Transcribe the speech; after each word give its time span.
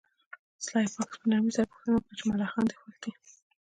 سلای 0.65 0.87
فاکس 0.93 1.15
په 1.21 1.25
نرمۍ 1.31 1.51
سره 1.55 1.67
پوښتنه 1.71 1.91
وکړه 1.95 2.13
چې 2.17 2.23
ملخان 2.29 2.63
دې 2.69 2.75
خوښ 2.79 2.95
دي 3.03 3.11